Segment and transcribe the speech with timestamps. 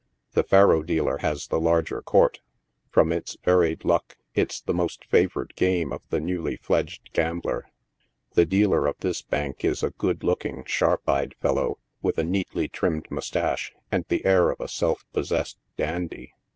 [0.31, 2.39] The" faro" dealer has the larger court
[2.87, 7.69] 5 from its varied luck, it's the most favored game of the newly fledged gambler.
[8.33, 12.67] The dealer of this bank is a fine looking, sharp eyed fellow, with a neatly
[12.67, 16.33] trimmed moustache, and the air cf a self possessed dandy.